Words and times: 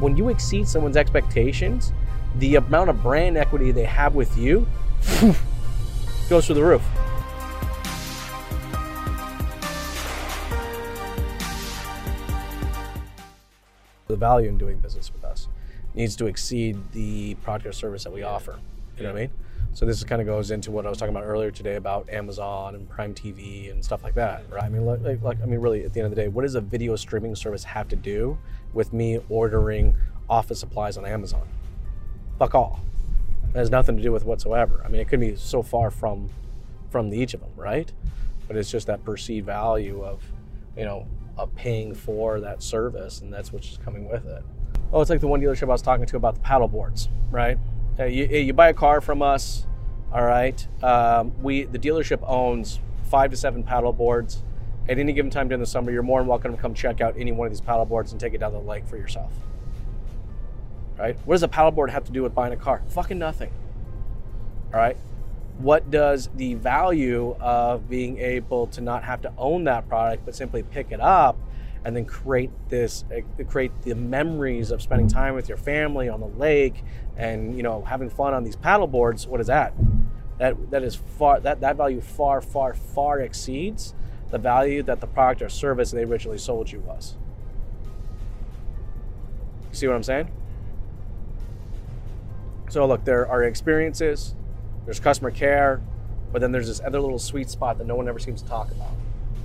when 0.00 0.16
you 0.16 0.28
exceed 0.28 0.68
someone's 0.68 0.96
expectations, 0.96 1.92
the 2.38 2.56
amount 2.56 2.90
of 2.90 3.02
brand 3.02 3.36
equity 3.36 3.72
they 3.72 3.84
have 3.84 4.14
with 4.14 4.36
you 4.36 4.66
goes 6.28 6.46
through 6.46 6.54
the 6.54 6.62
roof. 6.62 6.82
The 14.08 14.16
value 14.16 14.48
in 14.48 14.58
doing 14.58 14.78
business 14.78 15.12
with 15.12 15.24
us 15.24 15.48
needs 15.94 16.14
to 16.16 16.26
exceed 16.26 16.92
the 16.92 17.34
product 17.36 17.66
or 17.66 17.72
service 17.72 18.04
that 18.04 18.12
we 18.12 18.22
offer. 18.22 18.58
You 18.96 19.02
know 19.02 19.12
what 19.12 19.18
I 19.18 19.22
mean? 19.22 19.30
So 19.76 19.84
this 19.84 20.02
kind 20.04 20.22
of 20.22 20.26
goes 20.26 20.52
into 20.52 20.70
what 20.70 20.86
I 20.86 20.88
was 20.88 20.96
talking 20.96 21.14
about 21.14 21.26
earlier 21.26 21.50
today 21.50 21.74
about 21.74 22.08
Amazon 22.08 22.74
and 22.74 22.88
Prime 22.88 23.12
TV 23.12 23.70
and 23.70 23.84
stuff 23.84 24.02
like 24.02 24.14
that, 24.14 24.44
right? 24.50 24.62
I 24.62 24.70
mean, 24.70 24.86
like, 24.86 25.20
like, 25.22 25.36
I 25.42 25.44
mean, 25.44 25.60
really, 25.60 25.84
at 25.84 25.92
the 25.92 26.00
end 26.00 26.06
of 26.06 26.16
the 26.16 26.22
day, 26.22 26.28
what 26.28 26.42
does 26.42 26.54
a 26.54 26.62
video 26.62 26.96
streaming 26.96 27.36
service 27.36 27.62
have 27.62 27.86
to 27.88 27.96
do 27.96 28.38
with 28.72 28.94
me 28.94 29.20
ordering 29.28 29.94
office 30.30 30.60
supplies 30.60 30.96
on 30.96 31.04
Amazon? 31.04 31.46
Fuck 32.38 32.54
all. 32.54 32.80
It 33.50 33.58
has 33.58 33.68
nothing 33.68 33.98
to 33.98 34.02
do 34.02 34.12
with 34.12 34.24
whatsoever. 34.24 34.80
I 34.82 34.88
mean, 34.88 34.98
it 34.98 35.08
could 35.08 35.20
be 35.20 35.36
so 35.36 35.62
far 35.62 35.90
from 35.90 36.30
from 36.88 37.12
each 37.12 37.34
of 37.34 37.40
them, 37.40 37.50
right? 37.54 37.92
But 38.48 38.56
it's 38.56 38.70
just 38.70 38.86
that 38.86 39.04
perceived 39.04 39.44
value 39.44 40.02
of, 40.02 40.22
you 40.74 40.86
know, 40.86 41.06
of 41.36 41.54
paying 41.54 41.94
for 41.94 42.40
that 42.40 42.62
service, 42.62 43.20
and 43.20 43.30
that's 43.30 43.52
what's 43.52 43.76
coming 43.84 44.08
with 44.08 44.24
it. 44.24 44.42
Oh, 44.90 45.02
it's 45.02 45.10
like 45.10 45.20
the 45.20 45.28
one 45.28 45.42
dealership 45.42 45.64
I 45.64 45.66
was 45.66 45.82
talking 45.82 46.06
to 46.06 46.16
about 46.16 46.36
the 46.36 46.40
paddle 46.40 46.66
boards, 46.66 47.10
right? 47.30 47.58
Uh, 47.98 48.04
you, 48.04 48.26
you 48.26 48.52
buy 48.52 48.68
a 48.68 48.74
car 48.74 49.00
from 49.00 49.22
us, 49.22 49.66
all 50.12 50.24
right. 50.24 50.66
Um, 50.82 51.32
we 51.42 51.64
the 51.64 51.78
dealership 51.78 52.22
owns 52.28 52.78
five 53.04 53.30
to 53.30 53.36
seven 53.36 53.62
paddle 53.62 53.92
boards. 53.92 54.42
At 54.88 54.98
any 54.98 55.12
given 55.12 55.30
time 55.30 55.48
during 55.48 55.60
the 55.60 55.66
summer, 55.66 55.90
you're 55.90 56.02
more 56.02 56.20
than 56.20 56.28
welcome 56.28 56.54
to 56.54 56.60
come 56.60 56.74
check 56.74 57.00
out 57.00 57.14
any 57.18 57.32
one 57.32 57.46
of 57.46 57.52
these 57.52 57.60
paddle 57.60 57.84
boards 57.84 58.12
and 58.12 58.20
take 58.20 58.34
it 58.34 58.38
down 58.38 58.52
the 58.52 58.60
lake 58.60 58.86
for 58.86 58.96
yourself. 58.96 59.32
Right? 60.98 61.16
What 61.24 61.34
does 61.34 61.42
a 61.42 61.48
paddle 61.48 61.72
board 61.72 61.90
have 61.90 62.04
to 62.04 62.12
do 62.12 62.22
with 62.22 62.34
buying 62.34 62.52
a 62.52 62.56
car? 62.56 62.82
Fucking 62.90 63.18
nothing. 63.18 63.50
All 64.72 64.78
right. 64.78 64.96
What 65.58 65.90
does 65.90 66.28
the 66.36 66.54
value 66.54 67.34
of 67.40 67.88
being 67.88 68.18
able 68.18 68.66
to 68.68 68.80
not 68.80 69.04
have 69.04 69.22
to 69.22 69.32
own 69.38 69.64
that 69.64 69.88
product, 69.88 70.24
but 70.24 70.34
simply 70.34 70.62
pick 70.62 70.92
it 70.92 71.00
up 71.00 71.36
and 71.86 71.94
then 71.94 72.04
create 72.04 72.50
this 72.68 73.04
uh, 73.16 73.44
create 73.44 73.70
the 73.82 73.94
memories 73.94 74.72
of 74.72 74.82
spending 74.82 75.06
time 75.06 75.36
with 75.36 75.48
your 75.48 75.56
family 75.56 76.08
on 76.08 76.18
the 76.18 76.26
lake 76.26 76.82
and 77.16 77.56
you 77.56 77.62
know 77.62 77.80
having 77.82 78.10
fun 78.10 78.34
on 78.34 78.42
these 78.42 78.56
paddle 78.56 78.88
boards. 78.88 79.24
What 79.28 79.40
is 79.40 79.46
that? 79.46 79.72
That 80.38 80.72
that 80.72 80.82
is 80.82 80.96
far 80.96 81.38
that 81.38 81.60
that 81.60 81.76
value 81.76 82.00
far 82.00 82.40
far 82.40 82.74
far 82.74 83.20
exceeds 83.20 83.94
the 84.32 84.38
value 84.38 84.82
that 84.82 85.00
the 85.00 85.06
product 85.06 85.42
or 85.42 85.48
service 85.48 85.92
they 85.92 86.02
originally 86.02 86.38
sold 86.38 86.72
you 86.72 86.80
was. 86.80 87.14
See 89.70 89.86
what 89.86 89.94
i'm 89.94 90.02
saying? 90.02 90.28
So 92.68 92.84
look 92.84 93.04
there 93.04 93.28
are 93.28 93.44
experiences 93.44 94.34
there's 94.86 94.98
customer 94.98 95.30
care 95.30 95.80
but 96.32 96.40
then 96.40 96.50
there's 96.50 96.66
this 96.66 96.80
other 96.80 97.00
little 97.00 97.20
sweet 97.20 97.48
spot 97.48 97.78
that 97.78 97.86
no 97.86 97.94
one 97.94 98.08
ever 98.08 98.18
seems 98.18 98.42
to 98.42 98.48
talk 98.48 98.72
about. 98.72 98.90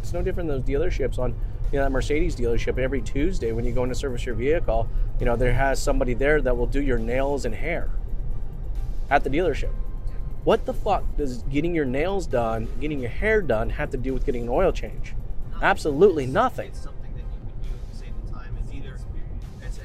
It's 0.00 0.12
no 0.12 0.22
different 0.22 0.48
than 0.48 0.60
those 0.60 0.68
dealerships 0.68 1.18
on 1.18 1.34
you 1.72 1.78
know 1.78 1.84
that 1.84 1.90
Mercedes 1.90 2.34
dealership 2.34 2.78
every 2.78 3.02
Tuesday 3.02 3.52
when 3.52 3.64
you 3.64 3.72
go 3.72 3.82
in 3.82 3.88
to 3.88 3.94
service 3.94 4.24
your 4.24 4.34
vehicle, 4.34 4.88
you 5.20 5.26
know 5.26 5.36
there 5.36 5.52
has 5.52 5.80
somebody 5.80 6.14
there 6.14 6.40
that 6.40 6.56
will 6.56 6.66
do 6.66 6.80
your 6.80 6.98
nails 6.98 7.44
and 7.44 7.54
hair 7.54 7.90
at 9.10 9.24
the 9.24 9.30
dealership. 9.30 9.72
What 10.44 10.64
the 10.64 10.72
fuck 10.72 11.04
does 11.16 11.42
getting 11.42 11.74
your 11.74 11.84
nails 11.84 12.26
done, 12.26 12.68
getting 12.80 13.00
your 13.00 13.10
hair 13.10 13.42
done, 13.42 13.70
have 13.70 13.90
to 13.90 13.96
do 13.96 14.14
with 14.14 14.24
getting 14.24 14.42
an 14.42 14.48
oil 14.48 14.72
change? 14.72 15.14
Nothing. 15.50 15.62
Absolutely 15.62 16.26
nothing. 16.26 16.68
It's 16.68 16.80
something 16.80 17.12
that 17.14 17.20
you 17.20 17.52
could 17.52 17.62
do 17.62 17.68
to 17.90 17.98
save 17.98 18.26
the 18.26 18.32
time. 18.32 18.56
It's 18.62 18.72
either 18.72 18.98
it's 19.60 19.78
a, 19.78 19.80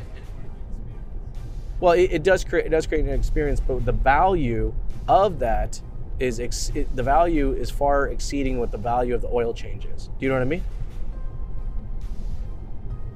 Well, 1.81 1.94
it, 1.94 2.14
it 2.14 2.23
does 2.23 2.45
create 2.45 2.66
it 2.66 2.70
does 2.70 2.88
create 2.88 3.03
an 3.03 3.12
experience, 3.12 3.59
but 3.59 3.84
the 3.84 3.92
value 3.92 4.73
of 5.08 5.40
that 5.40 5.81
is 6.20 6.40
ex- 6.40 6.72
it, 6.73 6.95
the 6.95 7.03
value 7.03 7.52
is 7.52 7.70
far 7.70 8.08
exceeding 8.08 8.59
what 8.59 8.72
the 8.72 8.78
value 8.78 9.16
of 9.16 9.22
the 9.22 9.29
oil 9.29 9.53
change 9.53 9.85
is. 9.85 10.06
Do 10.06 10.25
you 10.25 10.29
know 10.29 10.35
what 10.35 10.44
I 10.44 10.46
mean? 10.46 10.63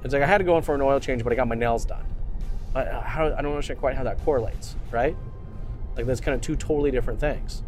It's 0.04 0.14
like 0.14 0.24
I 0.24 0.28
had 0.28 0.38
to 0.40 0.44
go 0.44 0.58
in 0.58 0.64
for 0.64 0.76
an 0.76 0.82
oil 0.82 1.00
change, 1.00 1.24
but 1.24 1.34
I 1.34 1.36
got 1.36 1.48
my 1.48 1.56
nails 1.56 1.86
done. 1.86 2.06
I, 2.76 2.84
how, 2.86 3.26
I 3.26 3.42
don't 3.42 3.52
understand 3.52 3.80
quite 3.80 3.96
how 3.96 4.04
that 4.04 4.24
correlates, 4.24 4.76
right? 4.92 5.16
Like 5.96 6.06
that's 6.06 6.22
kind 6.22 6.36
of 6.36 6.42
two 6.42 6.56
totally 6.56 6.92
different 6.92 7.20
things. 7.20 7.64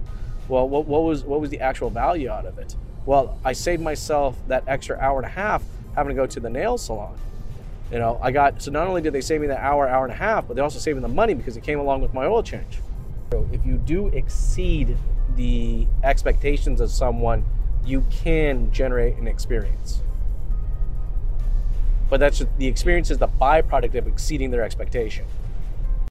Well, 0.47 0.67
what, 0.69 0.85
what 0.85 1.03
was 1.03 1.23
what 1.23 1.41
was 1.41 1.49
the 1.49 1.59
actual 1.59 1.89
value 1.89 2.29
out 2.29 2.45
of 2.45 2.57
it? 2.59 2.75
Well, 3.05 3.39
I 3.43 3.53
saved 3.53 3.81
myself 3.81 4.37
that 4.47 4.63
extra 4.67 4.97
hour 4.99 5.17
and 5.17 5.25
a 5.25 5.29
half 5.29 5.63
having 5.95 6.09
to 6.09 6.15
go 6.15 6.27
to 6.27 6.39
the 6.39 6.49
nail 6.49 6.77
salon. 6.77 7.17
You 7.91 7.97
know, 7.97 8.19
I 8.21 8.31
got 8.31 8.61
so 8.61 8.71
not 8.71 8.87
only 8.87 9.01
did 9.01 9.13
they 9.13 9.21
save 9.21 9.41
me 9.41 9.47
that 9.47 9.59
hour, 9.59 9.87
hour 9.87 10.03
and 10.05 10.13
a 10.13 10.17
half, 10.17 10.47
but 10.47 10.55
they 10.55 10.61
also 10.61 10.79
saved 10.79 10.97
me 10.97 11.01
the 11.01 11.07
money 11.07 11.33
because 11.33 11.57
it 11.57 11.63
came 11.63 11.79
along 11.79 12.01
with 12.01 12.13
my 12.13 12.25
oil 12.25 12.43
change. 12.43 12.79
So 13.31 13.47
if 13.51 13.65
you 13.65 13.77
do 13.77 14.07
exceed 14.07 14.95
the 15.35 15.87
expectations 16.03 16.81
of 16.81 16.91
someone, 16.91 17.43
you 17.85 18.05
can 18.11 18.71
generate 18.71 19.15
an 19.15 19.27
experience. 19.27 20.01
But 22.09 22.19
that's 22.19 22.43
the 22.57 22.67
experience 22.67 23.11
is 23.11 23.19
the 23.19 23.27
byproduct 23.27 23.95
of 23.95 24.07
exceeding 24.07 24.51
their 24.51 24.63
expectation. 24.63 25.25